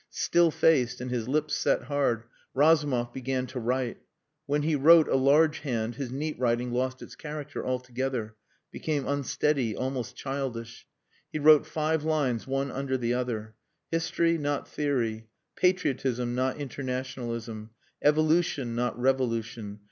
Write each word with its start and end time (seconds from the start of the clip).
Still 0.09 0.49
faced 0.49 0.99
and 0.99 1.11
his 1.11 1.27
lips 1.27 1.53
set 1.53 1.83
hard, 1.83 2.23
Razumov 2.55 3.13
began 3.13 3.45
to 3.45 3.59
write. 3.59 3.97
When 4.47 4.63
he 4.63 4.75
wrote 4.75 5.07
a 5.07 5.15
large 5.15 5.59
hand 5.59 5.93
his 5.97 6.11
neat 6.11 6.39
writing 6.39 6.71
lost 6.71 7.03
its 7.03 7.15
character 7.15 7.63
altogether 7.63 8.35
became 8.71 9.05
unsteady, 9.07 9.75
almost 9.75 10.15
childish. 10.15 10.87
He 11.31 11.37
wrote 11.37 11.67
five 11.67 12.03
lines 12.03 12.47
one 12.47 12.71
under 12.71 12.97
the 12.97 13.13
other. 13.13 13.53
History 13.91 14.39
not 14.39 14.67
Theory. 14.67 15.27
Patriotism 15.55 16.33
not 16.33 16.57
Internationalism. 16.57 17.69
Evolution 18.01 18.73
not 18.73 18.99
Revolution. 18.99 19.79